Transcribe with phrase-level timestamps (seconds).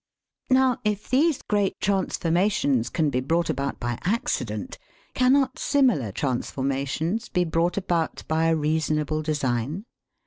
[0.49, 4.79] Now, if these great transformations can be brought about by accident,
[5.13, 9.85] cannot similar transformations be brought about by a reasonable design?